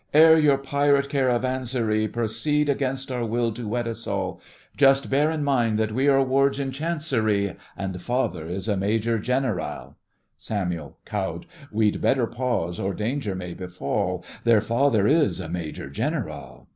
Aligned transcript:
Ere 0.15 0.35
your 0.39 0.57
pirate 0.57 1.09
caravanserai 1.09 2.07
Proceed, 2.07 2.69
against 2.69 3.11
our 3.11 3.23
will, 3.23 3.51
to 3.53 3.67
wed 3.67 3.87
us 3.87 4.07
all, 4.07 4.41
Just 4.75 5.11
bear 5.11 5.29
in 5.29 5.43
mind 5.43 5.77
that 5.77 5.91
we 5.91 6.07
are 6.07 6.23
Wards 6.23 6.59
in 6.59 6.71
Chancery, 6.71 7.55
And 7.77 8.01
father 8.01 8.47
is 8.47 8.67
a 8.67 8.75
Major 8.75 9.19
General! 9.19 9.95
SAMUEL: 10.39 10.97
(cowed) 11.05 11.45
We'd 11.71 12.01
better 12.01 12.25
pause, 12.25 12.79
or 12.79 12.95
danger 12.95 13.35
may 13.35 13.53
befall, 13.53 14.25
Their 14.43 14.59
father 14.59 15.05
is 15.05 15.39
a 15.39 15.47
Major 15.49 15.87
General. 15.87 16.67